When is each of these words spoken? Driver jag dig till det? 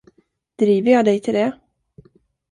Driver 0.57 0.91
jag 0.91 1.05
dig 1.05 1.19
till 1.19 1.33
det? 1.33 1.59